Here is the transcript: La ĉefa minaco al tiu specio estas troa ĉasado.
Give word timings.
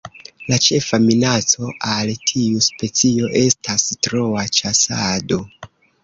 La 0.51 0.57
ĉefa 0.67 0.97
minaco 1.01 1.67
al 1.95 2.11
tiu 2.31 2.63
specio 2.67 3.29
estas 3.41 3.85
troa 4.07 4.47
ĉasado. 4.61 5.39